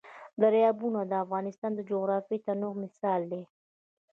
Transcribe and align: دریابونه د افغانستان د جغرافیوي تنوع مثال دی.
دریابونه 0.41 0.99
د 1.05 1.11
افغانستان 1.23 1.71
د 1.75 1.79
جغرافیوي 1.89 2.39
تنوع 2.45 2.73
مثال 2.83 3.21
دی. 3.31 3.43